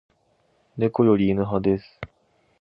[0.77, 2.01] 猫より犬派です